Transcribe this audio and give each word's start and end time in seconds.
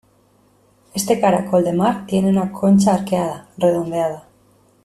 Este 0.95 1.19
caracol 1.19 1.63
de 1.63 1.73
mar 1.73 2.07
tiene 2.07 2.29
una 2.29 2.51
concha 2.51 2.95
arqueada, 2.95 3.51
redondeada. 3.55 4.27